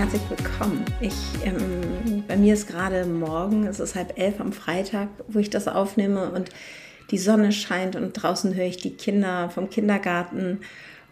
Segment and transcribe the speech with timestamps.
[0.00, 0.82] Herzlich willkommen.
[1.02, 1.12] Ich,
[1.44, 5.68] ähm, bei mir ist gerade morgen, es ist halb elf am Freitag, wo ich das
[5.68, 6.48] aufnehme und
[7.10, 10.60] die Sonne scheint und draußen höre ich die Kinder vom Kindergarten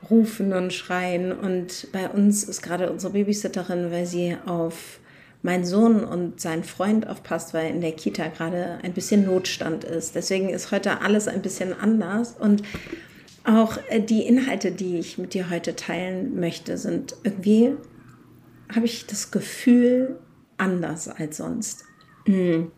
[0.09, 1.33] rufen und schreien.
[1.33, 5.01] Und bei uns ist gerade unsere Babysitterin, weil sie auf
[5.43, 10.15] meinen Sohn und seinen Freund aufpasst, weil in der Kita gerade ein bisschen Notstand ist.
[10.15, 12.37] Deswegen ist heute alles ein bisschen anders.
[12.39, 12.63] Und
[13.45, 17.75] auch äh, die Inhalte, die ich mit dir heute teilen möchte, sind irgendwie,
[18.75, 20.19] habe ich das Gefühl,
[20.57, 21.85] anders als sonst.
[22.27, 22.71] Hm.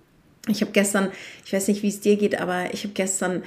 [0.48, 1.10] Ich habe gestern,
[1.44, 3.42] ich weiß nicht, wie es dir geht, aber ich habe gestern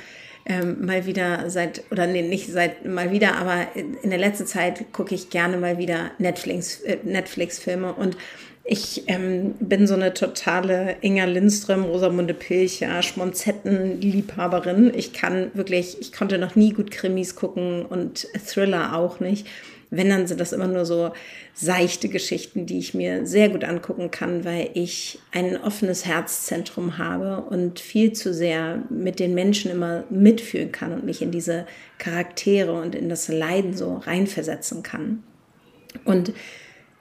[0.46, 4.92] ähm, mal wieder seit, oder nee, nicht seit mal wieder, aber in der letzten Zeit
[4.92, 8.18] gucke ich gerne mal wieder Netflix, äh, Netflix-Filme und
[8.66, 14.94] ich ähm, bin so eine totale Inga Lindström, Rosamunde Pilcher, Schmonzetten-Liebhaberin.
[14.96, 19.48] Ich kann wirklich, ich konnte noch nie gut Krimis gucken und Thriller auch nicht.
[19.96, 21.12] Wenn, dann sind das immer nur so
[21.54, 27.42] seichte Geschichten, die ich mir sehr gut angucken kann, weil ich ein offenes Herzzentrum habe
[27.42, 31.66] und viel zu sehr mit den Menschen immer mitfühlen kann und mich in diese
[32.00, 35.24] Charaktere und in das Leiden so reinversetzen kann.
[36.06, 36.34] Und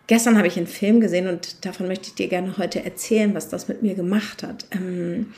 [0.06, 3.48] gestern habe ich einen Film gesehen und davon möchte ich dir gerne heute erzählen, was
[3.48, 4.66] das mit mir gemacht hat.
[4.70, 5.32] Ähm,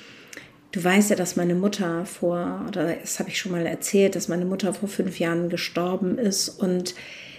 [0.72, 4.28] du weißt ja, dass meine Mutter vor, oder das habe ich schon mal erzählt, dass
[4.28, 6.94] meine Mutter vor fünf Jahren gestorben ist und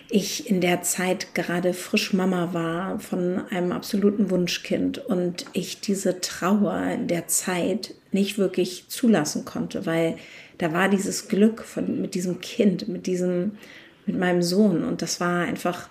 [0.10, 6.22] ich in der Zeit gerade frisch Mama war von einem absoluten Wunschkind und ich diese
[6.22, 10.18] Trauer in der Zeit nicht wirklich zulassen konnte, weil
[10.58, 13.58] da war dieses Glück von, mit diesem Kind, mit diesem,
[14.06, 15.90] mit meinem Sohn und das war einfach,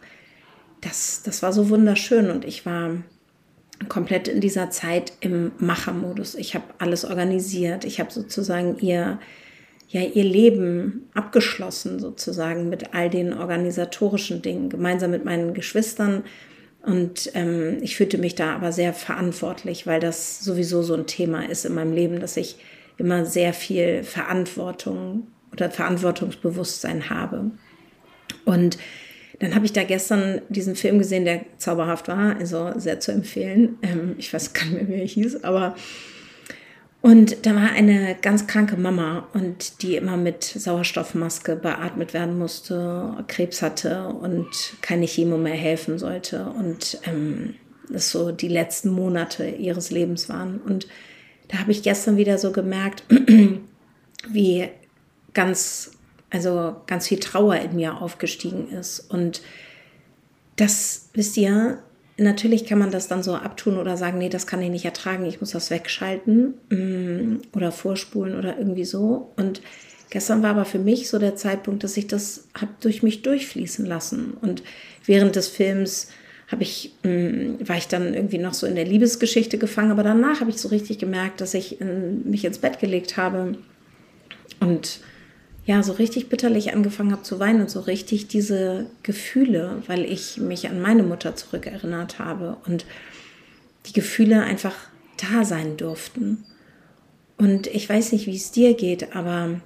[0.81, 2.97] das, das war so wunderschön und ich war
[3.89, 6.35] komplett in dieser Zeit im Machermodus.
[6.37, 9.19] Ich habe alles organisiert, ich habe sozusagen ihr
[9.89, 16.25] ja ihr Leben abgeschlossen sozusagen mit all den organisatorischen Dingen, gemeinsam mit meinen Geschwistern.
[16.83, 21.49] Und ähm, ich fühlte mich da aber sehr verantwortlich, weil das sowieso so ein Thema
[21.49, 22.57] ist in meinem Leben, dass ich
[22.99, 27.53] immer sehr viel Verantwortung oder Verantwortungsbewusstsein habe.
[28.45, 28.79] Und
[29.41, 33.79] dann habe ich da gestern diesen Film gesehen, der zauberhaft war, also sehr zu empfehlen.
[33.83, 35.75] Ähm, ich weiß gar nicht mehr, wie er hieß, aber
[37.05, 43.23] und da war eine ganz kranke Mama und die immer mit Sauerstoffmaske beatmet werden musste,
[43.29, 44.47] Krebs hatte und
[44.81, 46.47] keine Chemo mehr helfen sollte.
[46.47, 47.57] Und ähm,
[47.91, 50.63] das so die letzten Monate ihres Lebens waren.
[50.63, 50.87] Und
[51.49, 53.05] da habe ich gestern wieder so gemerkt,
[54.31, 54.71] wie
[55.35, 55.91] ganz,
[56.31, 59.01] also ganz viel Trauer in mir aufgestiegen ist.
[59.11, 59.43] Und
[60.57, 61.83] das, wisst ihr,
[62.17, 65.27] Natürlich kann man das dann so abtun oder sagen, nee, das kann ich nicht ertragen,
[65.27, 69.33] ich muss das wegschalten mm, oder vorspulen oder irgendwie so.
[69.37, 69.61] Und
[70.11, 73.85] gestern war aber für mich so der Zeitpunkt, dass ich das habe durch mich durchfließen
[73.85, 74.35] lassen.
[74.41, 74.63] Und
[75.05, 76.09] während des Films
[76.47, 80.41] habe ich, mm, war ich dann irgendwie noch so in der Liebesgeschichte gefangen, aber danach
[80.41, 83.59] habe ich so richtig gemerkt, dass ich in, mich ins Bett gelegt habe
[84.61, 85.01] und
[85.67, 90.37] ja, so richtig bitterlich angefangen habe zu weinen und so richtig diese Gefühle, weil ich
[90.39, 92.85] mich an meine Mutter zurückerinnert habe und
[93.87, 94.75] die Gefühle einfach
[95.17, 96.45] da sein durften.
[97.39, 99.61] Und ich weiß nicht, wie es dir geht, aber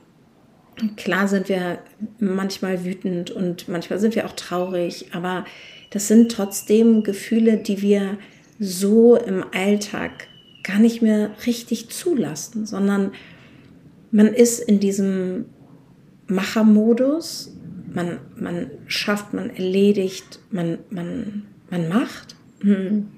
[0.96, 1.80] klar sind wir
[2.20, 5.44] manchmal wütend und manchmal sind wir auch traurig, aber
[5.90, 8.18] das sind trotzdem Gefühle, die wir
[8.60, 10.28] so im Alltag
[10.62, 13.12] gar nicht mehr richtig zulassen, sondern
[14.10, 15.46] man ist in diesem
[16.28, 17.54] Machermodus.
[17.92, 22.36] Man, man schafft, man erledigt, man, man, man macht.
[22.60, 23.08] Hm.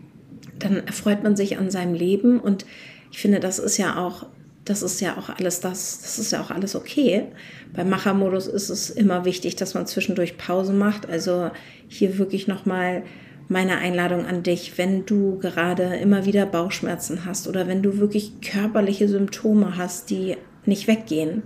[0.58, 2.64] Dann erfreut man sich an seinem Leben und
[3.10, 4.26] ich finde, das ist ja auch,
[4.64, 7.24] das ist ja auch alles das, das ist ja auch alles okay.
[7.72, 11.08] Beim Machermodus ist es immer wichtig, dass man zwischendurch Pause macht.
[11.08, 11.50] Also
[11.88, 13.02] hier wirklich nochmal
[13.48, 18.40] meine Einladung an dich, wenn du gerade immer wieder Bauchschmerzen hast oder wenn du wirklich
[18.40, 20.36] körperliche Symptome hast, die
[20.66, 21.42] nicht weggehen,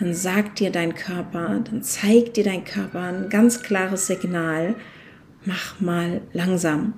[0.00, 4.74] dann sagt dir dein Körper, dann zeigt dir dein Körper ein ganz klares Signal,
[5.44, 6.94] mach mal langsam.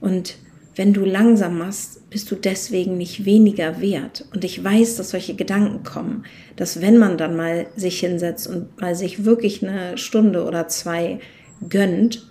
[0.00, 0.36] Und
[0.74, 4.26] wenn du langsam machst, bist du deswegen nicht weniger wert.
[4.34, 6.24] Und ich weiß, dass solche Gedanken kommen,
[6.56, 11.20] dass wenn man dann mal sich hinsetzt und mal sich wirklich eine Stunde oder zwei
[11.68, 12.26] gönnt,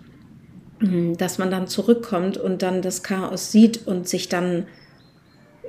[0.80, 4.66] hm, dass man dann zurückkommt und dann das Chaos sieht und sich dann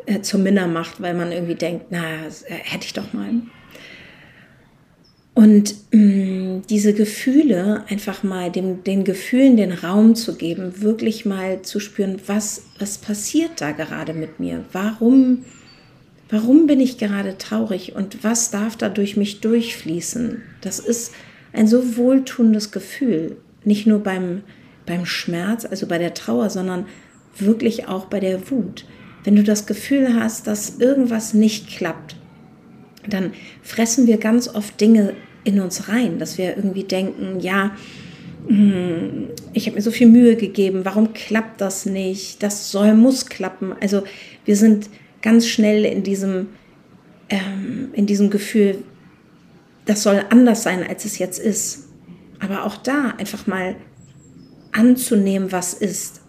[0.07, 3.31] äh, zum Minner macht, weil man irgendwie denkt, na, äh, hätte ich doch mal.
[5.35, 11.27] Und mh, mm, diese Gefühle einfach mal dem, den Gefühlen den Raum zu geben, wirklich
[11.27, 14.65] mal zu spüren, was, was passiert da gerade mit mir?
[14.73, 15.45] Warum,
[16.31, 20.41] warum bin ich gerade traurig und was darf da durch mich durchfließen?
[20.61, 21.13] Das ist
[21.53, 24.43] ein so wohltuendes Gefühl, nicht nur beim,
[24.87, 26.87] beim Schmerz, also bei der Trauer, sondern
[27.37, 28.85] wirklich auch bei der Wut.
[29.25, 32.17] Wenn du das Gefühl hast, dass irgendwas nicht klappt,
[33.09, 35.15] dann fressen wir ganz oft Dinge
[35.45, 37.73] in uns rein, dass wir irgendwie denken, ja,
[38.47, 42.43] hm, ich habe mir so viel Mühe gegeben, warum klappt das nicht?
[42.43, 43.75] Das soll, muss klappen.
[43.81, 44.05] Also
[44.45, 44.89] wir sind
[45.23, 46.49] ganz schnell in diesem,
[47.31, 48.79] ähm, in diesem Gefühl,
[49.87, 51.89] das soll anders sein, als es jetzt ist.
[52.41, 53.77] Aber auch da einfach mal
[54.73, 56.21] anzunehmen, was ist.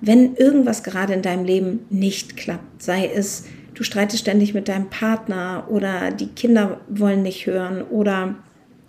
[0.00, 4.90] Wenn irgendwas gerade in deinem Leben nicht klappt, sei es du streitest ständig mit deinem
[4.90, 8.34] Partner oder die Kinder wollen nicht hören oder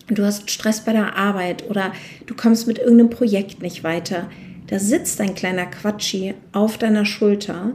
[0.08, 1.92] du hast Stress bei der Arbeit oder
[2.26, 4.28] du kommst mit irgendeinem Projekt nicht weiter,
[4.66, 7.72] da sitzt ein kleiner Quatschi auf deiner Schulter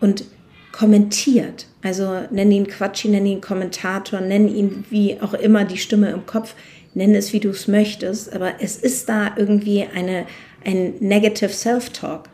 [0.00, 0.24] und
[0.72, 1.66] kommentiert.
[1.82, 6.26] Also nenn ihn Quatschi, nenn ihn Kommentator, nenn ihn wie auch immer die Stimme im
[6.26, 6.54] Kopf,
[6.94, 10.26] nenn es wie du es möchtest, aber es ist da irgendwie eine,
[10.64, 12.28] ein Negative Self-Talk.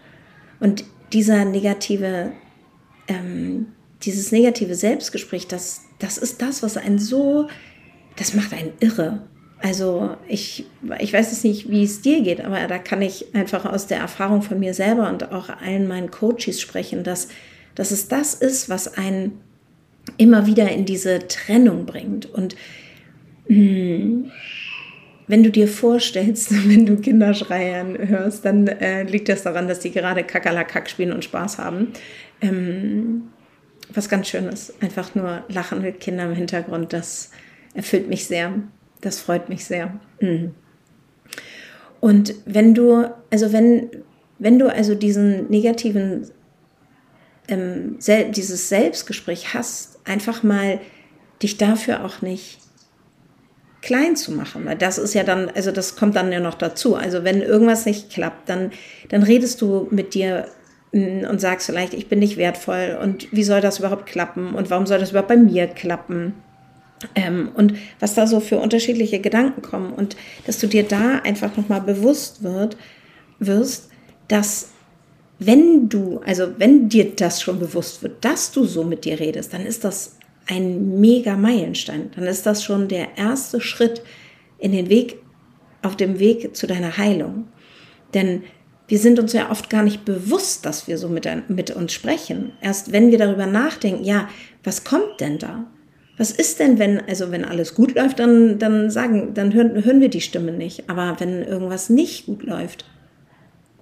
[0.60, 2.32] Und dieser negative
[3.08, 3.66] ähm,
[4.04, 7.48] dieses negative Selbstgespräch, das, das ist das, was einen so,
[8.16, 9.22] das macht einen irre.
[9.60, 10.66] Also ich,
[10.98, 13.98] ich weiß jetzt nicht, wie es dir geht, aber da kann ich einfach aus der
[13.98, 17.28] Erfahrung von mir selber und auch allen meinen Coaches sprechen, dass,
[17.74, 19.40] dass es das ist, was einen
[20.18, 22.26] immer wieder in diese Trennung bringt.
[22.26, 22.56] Und
[23.46, 24.30] hm,
[25.26, 29.80] wenn du dir vorstellst, wenn du Kinder schreien hörst, dann äh, liegt das daran, dass
[29.80, 31.88] die gerade Kakerlakak spielen und Spaß haben.
[32.40, 33.30] Ähm,
[33.96, 34.72] was ganz Schönes.
[34.80, 37.30] Einfach nur lachende Kinder im Hintergrund, das
[37.74, 38.52] erfüllt mich sehr.
[39.00, 39.98] Das freut mich sehr.
[40.20, 40.54] Mhm.
[42.00, 43.90] Und wenn du, also wenn,
[44.38, 46.30] wenn du also diesen negativen,
[47.48, 50.80] ähm, sel dieses Selbstgespräch hast, einfach mal
[51.42, 52.58] dich dafür auch nicht
[53.84, 56.96] klein zu machen, weil das ist ja dann, also das kommt dann ja noch dazu.
[56.96, 58.72] Also wenn irgendwas nicht klappt, dann,
[59.10, 60.48] dann redest du mit dir
[60.94, 64.86] und sagst vielleicht, ich bin nicht wertvoll und wie soll das überhaupt klappen und warum
[64.86, 66.34] soll das überhaupt bei mir klappen?
[67.16, 71.56] Ähm, und was da so für unterschiedliche Gedanken kommen und dass du dir da einfach
[71.56, 72.76] nochmal bewusst wird,
[73.40, 73.90] wirst,
[74.28, 74.70] dass
[75.38, 79.52] wenn du, also wenn dir das schon bewusst wird, dass du so mit dir redest,
[79.52, 82.10] dann ist das ein mega Meilenstein.
[82.14, 84.02] Dann ist das schon der erste Schritt
[84.58, 85.16] in den Weg,
[85.82, 87.48] auf dem Weg zu deiner Heilung.
[88.14, 88.44] Denn
[88.86, 92.52] wir sind uns ja oft gar nicht bewusst, dass wir so mit, mit uns sprechen.
[92.60, 94.28] Erst wenn wir darüber nachdenken, ja,
[94.62, 95.66] was kommt denn da?
[96.16, 100.00] Was ist denn, wenn, also wenn alles gut läuft, dann, dann sagen, dann hören, hören
[100.00, 100.88] wir die Stimme nicht.
[100.88, 102.84] Aber wenn irgendwas nicht gut läuft,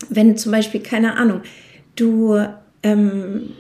[0.09, 1.43] wenn zum Beispiel, keine Ahnung,
[1.97, 2.41] du,
[2.83, 3.51] ähm,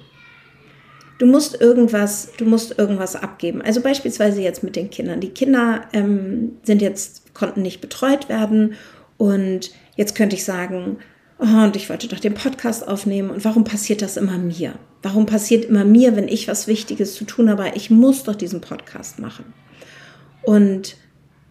[1.18, 3.61] du musst irgendwas, du musst irgendwas abgeben.
[3.62, 5.20] Also beispielsweise jetzt mit den Kindern.
[5.20, 8.75] Die Kinder ähm, sind jetzt, konnten nicht betreut werden
[9.18, 10.96] und jetzt könnte ich sagen,
[11.42, 14.75] und ich wollte doch den Podcast aufnehmen und warum passiert das immer mir?
[15.02, 17.72] Warum passiert immer mir, wenn ich was Wichtiges zu tun habe?
[17.75, 19.52] Ich muss doch diesen Podcast machen.
[20.42, 20.96] Und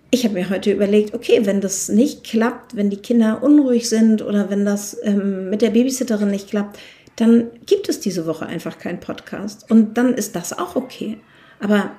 [0.09, 4.21] ich habe mir heute überlegt, okay, wenn das nicht klappt, wenn die Kinder unruhig sind
[4.21, 6.79] oder wenn das ähm, mit der Babysitterin nicht klappt,
[7.17, 9.69] dann gibt es diese Woche einfach keinen Podcast.
[9.69, 11.17] Und dann ist das auch okay.
[11.59, 11.91] Aber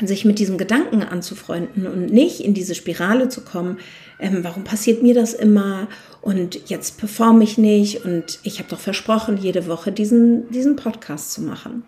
[0.00, 3.78] sich mit diesem Gedanken anzufreunden und nicht in diese Spirale zu kommen,
[4.20, 5.88] ähm, warum passiert mir das immer
[6.20, 11.32] und jetzt performe ich nicht und ich habe doch versprochen, jede Woche diesen, diesen Podcast
[11.32, 11.82] zu machen.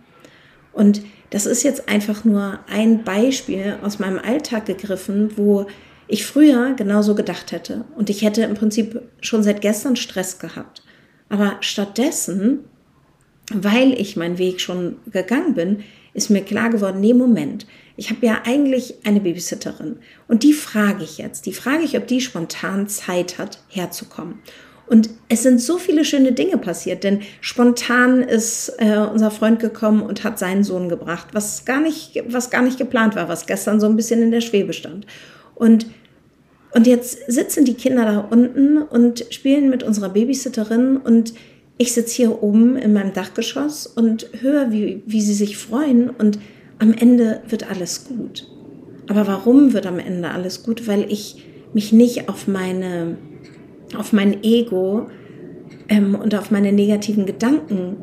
[0.72, 5.66] Und das ist jetzt einfach nur ein Beispiel aus meinem Alltag gegriffen, wo
[6.08, 7.84] ich früher genauso gedacht hätte.
[7.96, 10.82] Und ich hätte im Prinzip schon seit gestern Stress gehabt.
[11.28, 12.64] Aber stattdessen
[13.52, 17.66] weil ich meinen Weg schon gegangen bin, ist mir klar geworden, nee, Moment,
[18.00, 22.06] ich habe ja eigentlich eine Babysitterin und die frage ich jetzt, die frage ich, ob
[22.06, 24.38] die spontan Zeit hat, herzukommen.
[24.86, 30.00] Und es sind so viele schöne Dinge passiert, denn spontan ist äh, unser Freund gekommen
[30.00, 33.80] und hat seinen Sohn gebracht, was gar nicht, was gar nicht geplant war, was gestern
[33.80, 35.06] so ein bisschen in der Schwebe stand.
[35.54, 35.86] Und
[36.72, 41.34] und jetzt sitzen die Kinder da unten und spielen mit unserer Babysitterin und
[41.78, 46.38] ich sitze hier oben in meinem Dachgeschoss und höre, wie, wie sie sich freuen und
[46.80, 48.48] am Ende wird alles gut.
[49.08, 50.88] Aber warum wird am Ende alles gut?
[50.88, 53.16] Weil ich mich nicht auf meine,
[53.96, 55.06] auf mein Ego
[55.88, 57.96] ähm, und auf meine negativen Gedanken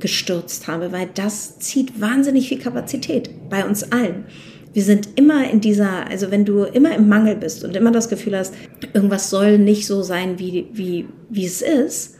[0.00, 4.26] gestürzt habe, weil das zieht wahnsinnig viel Kapazität bei uns allen.
[4.72, 8.08] Wir sind immer in dieser, also wenn du immer im Mangel bist und immer das
[8.08, 8.54] Gefühl hast,
[8.92, 12.16] irgendwas soll nicht so sein, wie, wie, wie es ist,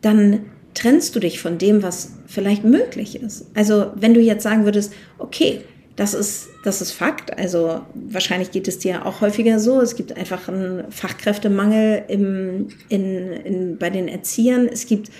[0.00, 0.40] dann
[0.76, 3.46] trennst du dich von dem, was vielleicht möglich ist.
[3.54, 5.62] Also wenn du jetzt sagen würdest, okay,
[5.96, 7.36] das ist, das ist Fakt.
[7.38, 9.80] Also wahrscheinlich geht es dir auch häufiger so.
[9.80, 14.68] Es gibt einfach einen Fachkräftemangel im, in, in, bei den Erziehern.
[14.70, 15.10] Es gibt,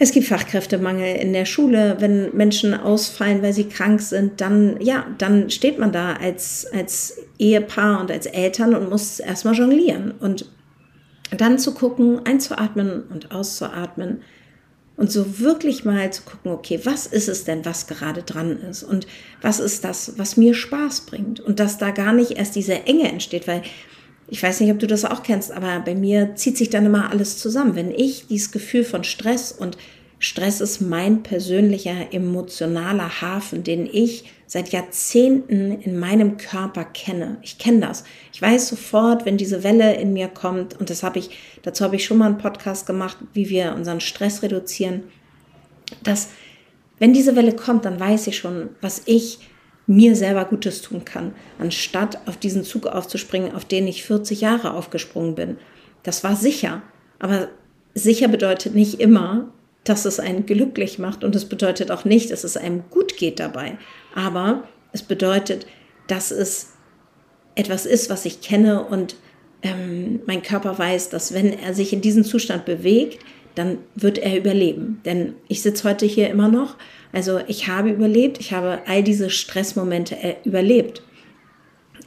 [0.00, 1.96] es gibt Fachkräftemangel in der Schule.
[2.00, 7.20] Wenn Menschen ausfallen, weil sie krank sind, dann, ja, dann steht man da als, als
[7.38, 10.10] Ehepaar und als Eltern und muss erstmal jonglieren.
[10.18, 10.50] Und
[11.36, 14.22] dann zu gucken, einzuatmen und auszuatmen
[14.98, 18.82] und so wirklich mal zu gucken, okay, was ist es denn, was gerade dran ist
[18.82, 19.06] und
[19.40, 23.08] was ist das, was mir Spaß bringt und dass da gar nicht erst diese Enge
[23.08, 23.62] entsteht, weil
[24.26, 27.10] ich weiß nicht, ob du das auch kennst, aber bei mir zieht sich dann immer
[27.10, 27.76] alles zusammen.
[27.76, 29.78] Wenn ich dieses Gefühl von Stress und
[30.18, 37.36] Stress ist mein persönlicher emotionaler Hafen, den ich seit Jahrzehnten in meinem Körper kenne.
[37.42, 38.04] Ich kenne das.
[38.32, 41.30] Ich weiß sofort, wenn diese Welle in mir kommt, und das habe ich,
[41.62, 45.04] dazu habe ich schon mal einen Podcast gemacht, wie wir unseren Stress reduzieren,
[46.02, 46.30] dass
[46.98, 49.38] wenn diese Welle kommt, dann weiß ich schon, was ich
[49.86, 54.74] mir selber Gutes tun kann, anstatt auf diesen Zug aufzuspringen, auf den ich 40 Jahre
[54.74, 55.58] aufgesprungen bin.
[56.02, 56.82] Das war sicher,
[57.18, 57.48] aber
[57.94, 59.52] sicher bedeutet nicht immer,
[59.84, 63.40] dass es einen glücklich macht und es bedeutet auch nicht, dass es einem gut geht
[63.40, 63.78] dabei.
[64.14, 65.66] Aber es bedeutet,
[66.06, 66.72] dass es
[67.54, 69.16] etwas ist, was ich kenne und
[69.62, 74.36] ähm, mein Körper weiß, dass wenn er sich in diesen Zustand bewegt, dann wird er
[74.38, 75.00] überleben.
[75.04, 76.76] Denn ich sitze heute hier immer noch.
[77.12, 81.02] Also ich habe überlebt, ich habe all diese Stressmomente äh, überlebt.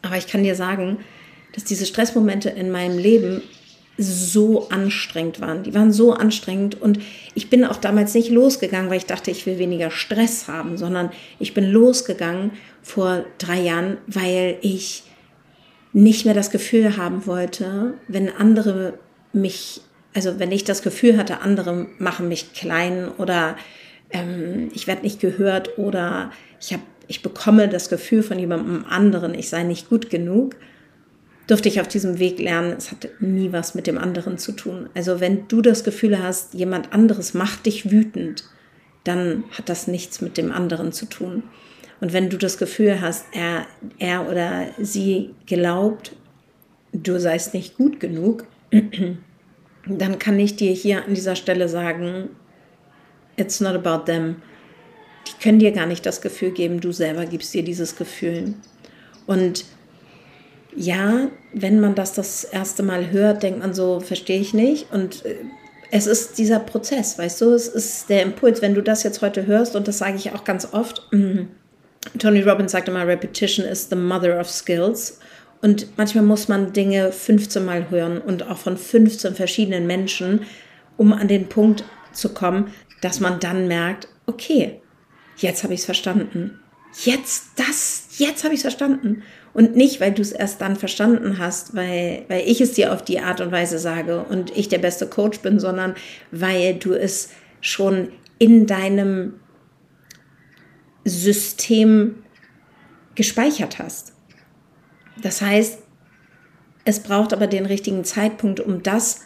[0.01, 0.99] Aber ich kann dir sagen,
[1.53, 3.41] dass diese Stressmomente in meinem Leben
[3.97, 5.63] so anstrengend waren.
[5.63, 6.99] Die waren so anstrengend und
[7.35, 11.11] ich bin auch damals nicht losgegangen, weil ich dachte, ich will weniger Stress haben, sondern
[11.39, 15.03] ich bin losgegangen vor drei Jahren, weil ich
[15.93, 18.93] nicht mehr das Gefühl haben wollte, wenn andere
[19.33, 19.81] mich,
[20.13, 23.57] also wenn ich das Gefühl hatte, andere machen mich klein oder
[24.09, 29.33] ähm, ich werde nicht gehört oder ich habe ich bekomme das Gefühl von jemandem anderen,
[29.33, 30.55] ich sei nicht gut genug,
[31.51, 34.89] durfte ich auf diesem Weg lernen, es hat nie was mit dem anderen zu tun.
[34.95, 38.45] Also wenn du das Gefühl hast, jemand anderes macht dich wütend,
[39.03, 41.43] dann hat das nichts mit dem anderen zu tun.
[41.99, 43.65] Und wenn du das Gefühl hast, er,
[43.99, 46.15] er oder sie glaubt,
[46.93, 48.45] du seist nicht gut genug,
[49.85, 52.29] dann kann ich dir hier an dieser Stelle sagen,
[53.35, 54.37] it's not about them.
[55.27, 58.53] Die können dir gar nicht das Gefühl geben, du selber gibst dir dieses Gefühl.
[59.27, 59.65] Und
[60.75, 64.91] ja, wenn man das das erste Mal hört, denkt man so, verstehe ich nicht.
[64.91, 65.35] Und äh,
[65.91, 68.61] es ist dieser Prozess, weißt du, es ist der Impuls.
[68.61, 71.41] Wenn du das jetzt heute hörst, und das sage ich auch ganz oft, mm,
[72.17, 75.19] Tony Robbins sagt immer, Repetition is the mother of skills.
[75.61, 80.41] Und manchmal muss man Dinge 15 Mal hören und auch von 15 verschiedenen Menschen,
[80.97, 84.81] um an den Punkt zu kommen, dass man dann merkt, okay,
[85.37, 86.59] jetzt habe ich es verstanden.
[87.03, 89.23] Jetzt das, jetzt habe ich es verstanden.
[89.53, 93.03] Und nicht, weil du es erst dann verstanden hast, weil, weil ich es dir auf
[93.03, 95.95] die Art und Weise sage und ich der beste Coach bin, sondern
[96.31, 97.29] weil du es
[97.59, 99.33] schon in deinem
[101.03, 102.23] System
[103.15, 104.13] gespeichert hast.
[105.21, 105.79] Das heißt,
[106.85, 109.21] es braucht aber den richtigen Zeitpunkt, um das,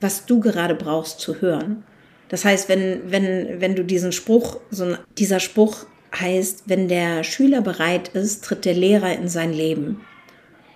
[0.00, 1.84] was du gerade brauchst, zu hören.
[2.28, 7.60] Das heißt, wenn, wenn, wenn du diesen Spruch, so dieser Spruch heißt, wenn der Schüler
[7.60, 10.00] bereit ist, tritt der Lehrer in sein Leben.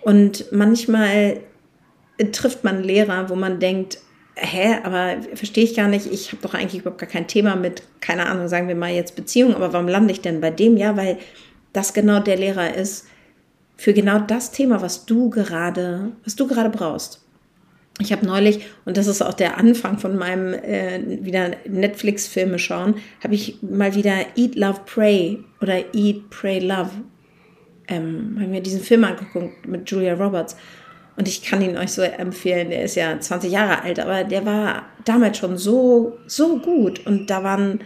[0.02, 1.40] Und manchmal
[2.32, 3.98] trifft man Lehrer, wo man denkt,
[4.36, 7.82] hä, aber verstehe ich gar nicht, ich habe doch eigentlich überhaupt gar kein Thema mit,
[8.00, 10.76] keine Ahnung, sagen wir mal jetzt Beziehung, aber warum lande ich denn bei dem?
[10.76, 11.18] Ja, weil
[11.72, 13.06] das genau der Lehrer ist
[13.76, 17.23] für genau das Thema, was du gerade, was du gerade brauchst.
[18.00, 22.96] Ich habe neulich, und das ist auch der Anfang von meinem äh, wieder Netflix-Filme schauen,
[23.22, 26.90] habe ich mal wieder Eat, Love, Pray oder Eat, Pray, Love,
[27.86, 30.56] ähm, habe mir diesen Film angeguckt mit Julia Roberts.
[31.16, 32.70] Und ich kann ihn euch so empfehlen.
[32.70, 37.06] Der ist ja 20 Jahre alt, aber der war damals schon so, so gut.
[37.06, 37.80] Und da waren,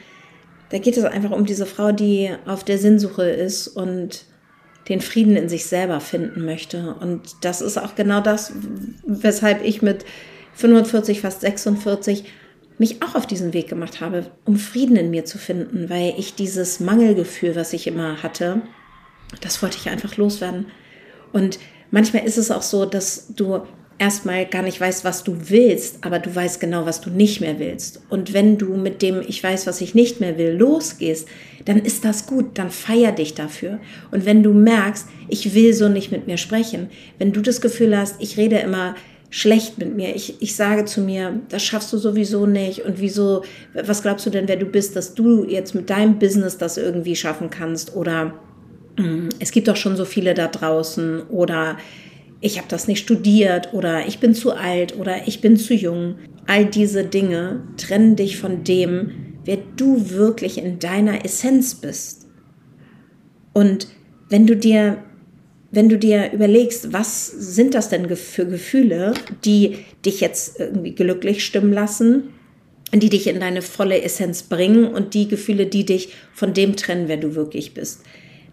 [0.70, 4.24] da geht es einfach um diese Frau, die auf der Sinnsuche ist und
[4.88, 6.94] den Frieden in sich selber finden möchte.
[7.00, 8.52] Und das ist auch genau das,
[9.06, 10.04] weshalb ich mit
[10.54, 12.24] 45, fast 46
[12.78, 16.34] mich auch auf diesen Weg gemacht habe, um Frieden in mir zu finden, weil ich
[16.34, 18.62] dieses Mangelgefühl, was ich immer hatte,
[19.40, 20.66] das wollte ich einfach loswerden.
[21.32, 21.58] Und
[21.90, 23.62] manchmal ist es auch so, dass du
[23.98, 27.58] erstmal gar nicht weißt, was du willst, aber du weißt genau, was du nicht mehr
[27.58, 28.00] willst.
[28.08, 31.28] Und wenn du mit dem Ich weiß, was ich nicht mehr will, losgehst,
[31.64, 33.80] dann ist das gut, dann feier dich dafür.
[34.10, 37.96] Und wenn du merkst, ich will so nicht mit mir sprechen, wenn du das Gefühl
[37.96, 38.94] hast, ich rede immer
[39.30, 43.42] schlecht mit mir, ich, ich sage zu mir, das schaffst du sowieso nicht und wieso,
[43.74, 47.14] was glaubst du denn, wer du bist, dass du jetzt mit deinem Business das irgendwie
[47.14, 48.32] schaffen kannst oder
[48.96, 51.76] mm, es gibt doch schon so viele da draußen oder
[52.40, 56.16] ich habe das nicht studiert oder ich bin zu alt oder ich bin zu jung.
[56.46, 62.26] All diese Dinge trennen dich von dem, wer du wirklich in deiner Essenz bist.
[63.52, 63.88] Und
[64.28, 64.98] wenn du dir
[65.70, 69.12] wenn du dir überlegst, was sind das denn für Gefühle,
[69.44, 72.30] die dich jetzt irgendwie glücklich stimmen lassen,
[72.94, 77.08] die dich in deine volle Essenz bringen und die Gefühle, die dich von dem trennen,
[77.08, 78.00] wer du wirklich bist,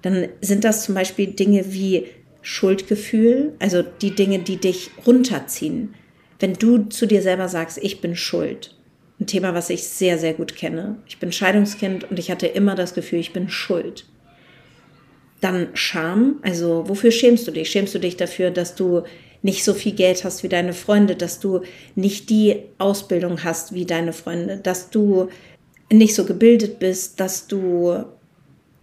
[0.02, 2.06] dann sind das zum Beispiel Dinge wie
[2.46, 5.96] Schuldgefühl, also die Dinge, die dich runterziehen.
[6.40, 8.76] Wenn du zu dir selber sagst, ich bin schuld,
[9.20, 10.98] ein Thema, was ich sehr, sehr gut kenne.
[11.08, 14.06] Ich bin Scheidungskind und ich hatte immer das Gefühl, ich bin schuld.
[15.42, 17.72] Dann Scham, also wofür schämst du dich?
[17.72, 19.02] Schämst du dich dafür, dass du
[19.42, 21.62] nicht so viel Geld hast wie deine Freunde, dass du
[21.96, 25.30] nicht die Ausbildung hast wie deine Freunde, dass du
[25.92, 28.06] nicht so gebildet bist, dass du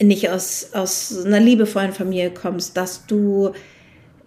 [0.04, 3.52] nicht aus, aus einer liebevollen Familie kommst, dass du,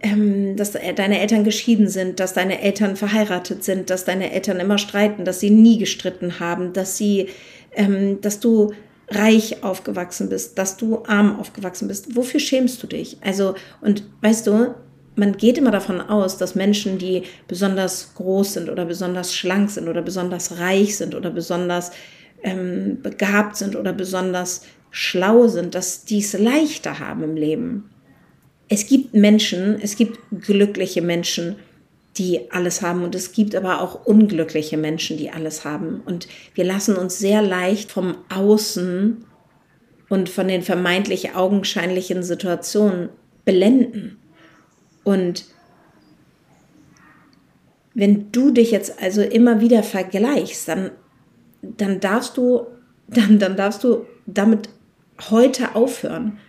[0.02, 4.78] ähm, dass deine Eltern geschieden sind, dass deine Eltern verheiratet sind, dass deine Eltern immer
[4.78, 7.30] streiten, dass sie nie gestritten haben, dass sie,
[7.74, 8.74] ähm, dass du
[9.10, 12.16] reich aufgewachsen bist, dass du arm aufgewachsen bist.
[12.16, 13.18] Wofür schämst du dich?
[13.22, 14.74] Also, und weißt du,
[15.16, 19.88] man geht immer davon aus, dass Menschen, die besonders groß sind oder besonders schlank sind
[19.88, 21.92] oder besonders reich sind oder besonders
[22.44, 24.62] ähm, begabt sind oder besonders
[24.96, 27.90] schlau sind, dass die es leichter haben im Leben.
[28.70, 31.58] Es gibt Menschen, es gibt glückliche Menschen,
[32.16, 36.02] die alles haben und es gibt aber auch unglückliche Menschen, die alles haben.
[36.06, 39.26] Und wir lassen uns sehr leicht vom Außen
[40.08, 43.10] und von den vermeintlich augenscheinlichen Situationen
[43.44, 44.18] blenden.
[45.04, 45.44] Und
[47.94, 50.92] wenn du dich jetzt also immer wieder vergleichst, dann,
[51.62, 52.68] dann darfst du,
[53.10, 54.70] dann, dann darfst du damit
[55.30, 56.40] heute aufhören.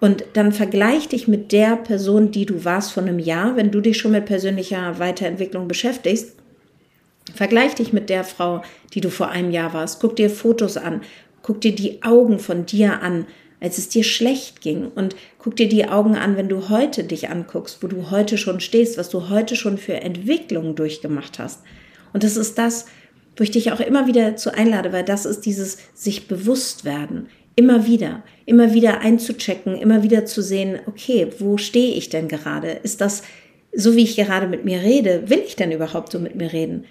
[0.00, 3.80] Und dann vergleich dich mit der Person, die du warst vor einem Jahr, wenn du
[3.80, 6.34] dich schon mit persönlicher Weiterentwicklung beschäftigst.
[7.34, 10.00] Vergleich dich mit der Frau, die du vor einem Jahr warst.
[10.00, 11.00] Guck dir Fotos an.
[11.42, 13.26] Guck dir die Augen von dir an,
[13.60, 14.88] als es dir schlecht ging.
[14.88, 18.60] Und guck dir die Augen an, wenn du heute dich anguckst, wo du heute schon
[18.60, 21.62] stehst, was du heute schon für Entwicklungen durchgemacht hast.
[22.12, 22.86] Und das ist das,
[23.36, 27.28] wo ich dich auch immer wieder zu einlade, weil das ist dieses sich bewusst werden.
[27.56, 32.70] Immer wieder, immer wieder einzuchecken, immer wieder zu sehen, okay, wo stehe ich denn gerade?
[32.70, 33.22] Ist das
[33.72, 35.28] so, wie ich gerade mit mir rede?
[35.28, 36.84] Will ich denn überhaupt so mit mir reden?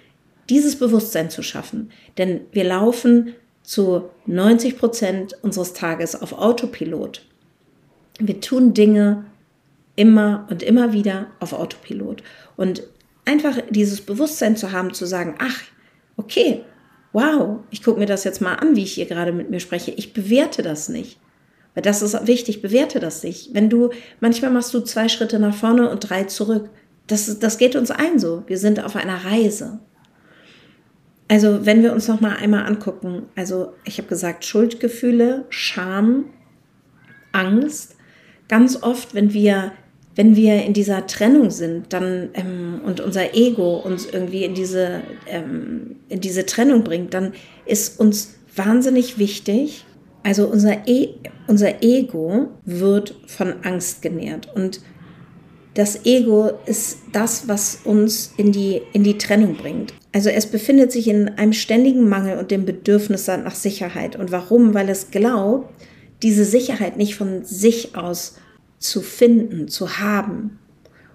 [0.48, 1.90] Dieses Bewusstsein zu schaffen.
[2.18, 7.22] Denn wir laufen zu 90 Prozent unseres Tages auf Autopilot.
[8.18, 9.24] Wir tun Dinge
[9.96, 12.22] immer und immer wieder auf Autopilot.
[12.56, 12.82] Und
[13.24, 15.62] einfach dieses Bewusstsein zu haben, zu sagen, ach,
[16.16, 16.62] okay,
[17.14, 19.92] wow, ich gucke mir das jetzt mal an, wie ich hier gerade mit mir spreche.
[19.92, 21.18] Ich bewerte das nicht.
[21.74, 23.54] Weil das ist wichtig, bewerte das nicht.
[23.54, 26.68] Wenn du, manchmal machst du zwei Schritte nach vorne und drei zurück.
[27.06, 28.42] Das, das geht uns ein so.
[28.46, 29.78] Wir sind auf einer Reise.
[31.28, 36.26] Also, wenn wir uns noch mal einmal angucken, also ich habe gesagt, Schuldgefühle, Scham,
[37.32, 37.96] Angst.
[38.48, 39.72] Ganz oft, wenn wir
[40.16, 45.02] wenn wir in dieser Trennung sind, dann ähm, und unser Ego uns irgendwie in diese
[45.26, 47.32] ähm, in diese Trennung bringt, dann
[47.66, 49.84] ist uns wahnsinnig wichtig.
[50.22, 51.08] Also unser e
[51.46, 54.80] unser Ego wird von Angst genährt und
[55.74, 59.92] das Ego ist das, was uns in die, in die Trennung bringt.
[60.12, 64.14] Also es befindet sich in einem ständigen Mangel und dem Bedürfnis nach Sicherheit.
[64.14, 64.72] Und warum?
[64.72, 65.68] Weil es glaubt,
[66.22, 68.36] diese Sicherheit nicht von sich aus
[68.84, 70.58] zu finden, zu haben.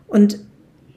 [0.08, 0.40] Und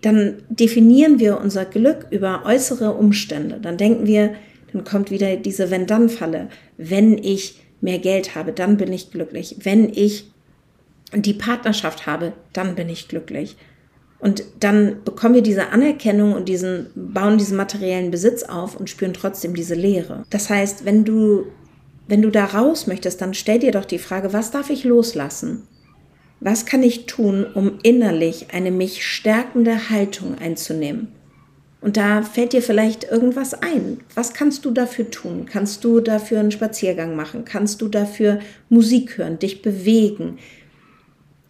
[0.00, 3.60] dann definieren wir unser Glück über äußere Umstände.
[3.60, 4.34] Dann denken wir,
[4.72, 6.48] dann kommt wieder diese Wenn-Dann-Falle.
[6.76, 9.56] Wenn ich mehr Geld habe, dann bin ich glücklich.
[9.62, 10.30] Wenn ich
[11.14, 13.56] die Partnerschaft habe, dann bin ich glücklich.
[14.18, 19.12] Und dann bekommen wir diese Anerkennung und diesen, bauen diesen materiellen Besitz auf und spüren
[19.12, 20.24] trotzdem diese Leere.
[20.30, 21.46] Das heißt, wenn du,
[22.08, 25.66] wenn du da raus möchtest, dann stell dir doch die Frage, was darf ich loslassen?
[26.44, 31.12] Was kann ich tun, um innerlich eine mich stärkende Haltung einzunehmen?
[31.80, 33.98] Und da fällt dir vielleicht irgendwas ein.
[34.16, 35.46] Was kannst du dafür tun?
[35.46, 37.44] Kannst du dafür einen Spaziergang machen?
[37.44, 40.38] Kannst du dafür Musik hören, dich bewegen,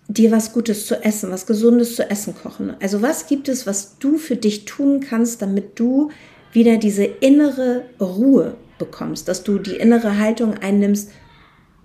[0.09, 2.75] dir was Gutes zu essen, was Gesundes zu essen kochen?
[2.83, 6.11] Also was gibt es, was du für dich tun kannst, damit du
[6.53, 11.11] wieder diese innere Ruhe bekommst, dass du die innere Haltung einnimmst,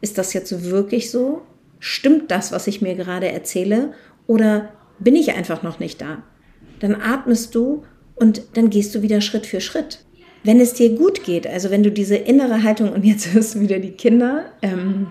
[0.02, 1.44] ist das jetzt wirklich so?
[1.80, 3.94] Stimmt das, was ich mir gerade erzähle?
[4.26, 6.24] Oder bin ich einfach noch nicht da?
[6.80, 7.84] Dann atmest du
[8.16, 10.04] und dann gehst du wieder Schritt für Schritt.
[10.44, 13.60] Wenn es dir gut geht, also wenn du diese innere Haltung, und jetzt hörst du
[13.62, 15.08] wieder die Kinder, ähm,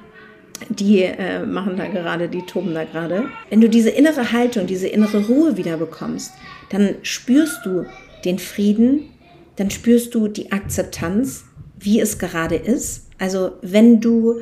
[0.69, 3.25] die äh, machen da gerade, die toben da gerade.
[3.51, 6.33] Wenn du diese innere Haltung, diese innere Ruhe wieder bekommst,
[6.71, 7.85] dann spürst du
[8.25, 9.11] den Frieden,
[9.57, 11.45] dann spürst du die Akzeptanz,
[11.79, 13.09] wie es gerade ist.
[13.19, 14.41] Also wenn du,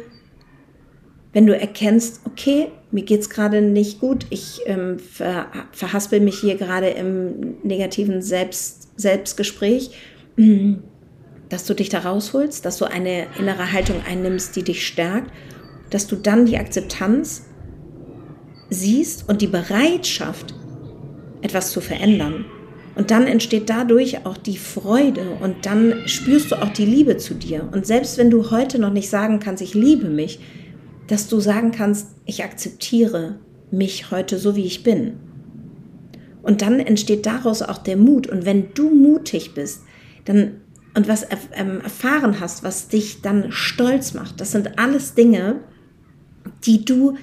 [1.35, 6.57] wenn du erkennst, okay, mir geht's gerade nicht gut, ich ähm, ver, verhaspel mich hier
[6.57, 9.91] gerade im negativen Selbst, Selbstgespräch,
[11.49, 15.33] dass du dich da rausholst, dass du eine innere Haltung einnimmst, die dich stärkt,
[15.91, 17.47] dass du dann die Akzeptanz
[18.71, 20.55] siehst und die Bereitschaft,
[21.43, 22.47] etwas zu verändern.
[22.95, 27.35] Und dann entsteht dadurch auch die Freude und dann spürst du auch die Liebe zu
[27.35, 27.69] dir.
[27.73, 30.39] Und selbst wenn du heute noch nicht sagen kannst, ich liebe mich,
[31.07, 33.39] dass du sagen kannst, ich akzeptiere
[33.71, 35.15] mich heute so, wie ich bin.
[36.43, 38.27] Und dann entsteht daraus auch der Mut.
[38.27, 39.83] Und wenn du mutig bist,
[40.25, 40.61] dann
[40.97, 45.61] und was ähm, erfahren hast, was dich dann stolz macht, das sind alles Dinge,
[46.65, 47.17] die du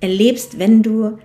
[0.00, 1.18] erlebst, wenn du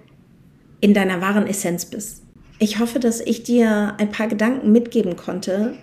[0.80, 2.24] in deiner wahren Essenz bist.
[2.58, 5.76] Ich hoffe, dass ich dir ein paar Gedanken mitgeben konnte,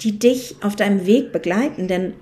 [0.00, 2.14] die dich auf deinem Weg begleiten, denn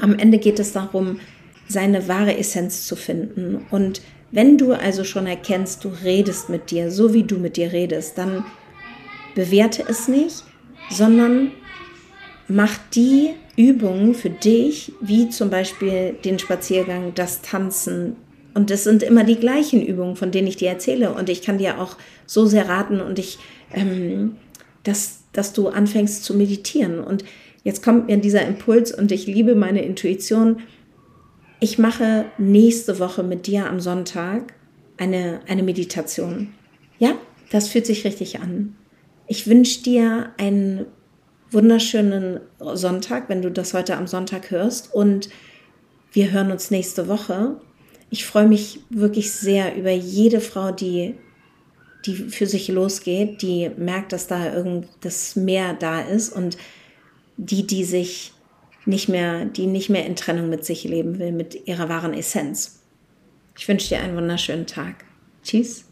[0.00, 1.20] am Ende geht es darum,
[1.68, 3.64] seine wahre Essenz zu finden.
[3.70, 7.72] Und wenn du also schon erkennst, du redest mit dir, so wie du mit dir
[7.72, 8.44] redest, dann
[9.34, 10.44] bewerte es nicht,
[10.90, 11.52] sondern
[12.48, 18.16] mach die Übungen für dich, wie zum Beispiel den Spaziergang, das Tanzen.
[18.54, 21.12] Und das sind immer die gleichen Übungen, von denen ich dir erzähle.
[21.12, 21.96] Und ich kann dir auch
[22.26, 23.38] so sehr raten und ich,
[23.72, 24.36] ähm,
[24.82, 27.00] dass, dass du anfängst zu meditieren.
[27.00, 27.24] Und
[27.62, 30.58] jetzt kommt mir dieser Impuls und ich liebe meine Intuition
[31.60, 34.54] ich mache nächste Woche mit dir am Sonntag
[34.96, 36.54] eine, eine Meditation.
[36.98, 37.14] Ja,
[37.50, 38.76] das fühlt sich richtig an.
[39.26, 40.86] Ich wünsche dir einen
[41.50, 44.92] wunderschönen Sonntag, wenn du das heute am Sonntag hörst.
[44.92, 45.30] Und
[46.12, 47.56] wir hören uns nächste Woche.
[48.10, 51.14] Ich freue mich wirklich sehr über jede Frau, die,
[52.04, 56.58] die für sich losgeht, die merkt, dass da irgend das Mehr da ist und
[57.36, 58.33] die, die sich
[58.86, 62.80] nicht mehr, die nicht mehr in Trennung mit sich leben will, mit ihrer wahren Essenz.
[63.56, 65.04] Ich wünsche dir einen wunderschönen Tag.
[65.42, 65.84] Tschüss.